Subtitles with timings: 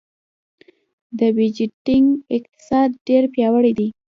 [1.17, 3.87] د بېجینګ اقتصاد ډېر پیاوړی دی.